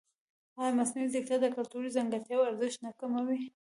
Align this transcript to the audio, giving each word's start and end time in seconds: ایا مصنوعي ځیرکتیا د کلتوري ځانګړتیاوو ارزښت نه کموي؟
ایا 0.61 0.75
مصنوعي 0.79 1.11
ځیرکتیا 1.13 1.37
د 1.41 1.45
کلتوري 1.55 1.89
ځانګړتیاوو 1.95 2.47
ارزښت 2.49 2.79
نه 2.85 2.91
کموي؟ 2.99 3.39